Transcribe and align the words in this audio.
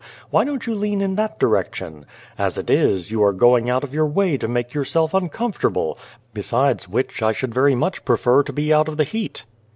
Why 0.31 0.45
don't 0.45 0.65
you 0.65 0.73
lean 0.73 0.99
in 0.99 1.13
that 1.17 1.37
direction? 1.37 2.07
As 2.35 2.57
it 2.57 2.71
is, 2.71 3.11
you 3.11 3.23
are 3.23 3.31
going 3.31 3.69
out 3.69 3.83
of 3.83 3.93
your 3.93 4.07
way 4.07 4.35
to 4.35 4.47
make 4.47 4.73
yourself 4.73 5.13
uncomfortable, 5.13 5.95
besides 6.33 6.89
which 6.89 7.21
I 7.21 7.33
should 7.33 7.53
very 7.53 7.75
much 7.75 8.03
prefer 8.03 8.41
to 8.41 8.51
be 8.51 8.73
out 8.73 8.87
of 8.87 8.97
the 8.97 9.03
heat." 9.03 9.43